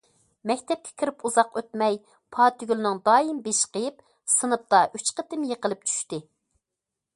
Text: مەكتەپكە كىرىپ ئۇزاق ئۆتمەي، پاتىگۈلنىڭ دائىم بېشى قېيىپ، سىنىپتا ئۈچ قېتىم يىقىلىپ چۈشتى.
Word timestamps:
مەكتەپكە 0.51 0.93
كىرىپ 1.01 1.19
ئۇزاق 1.29 1.59
ئۆتمەي، 1.59 1.99
پاتىگۈلنىڭ 2.37 3.03
دائىم 3.09 3.43
بېشى 3.49 3.69
قېيىپ، 3.77 4.01
سىنىپتا 4.39 4.83
ئۈچ 4.97 5.15
قېتىم 5.21 5.47
يىقىلىپ 5.53 5.89
چۈشتى. 5.93 6.23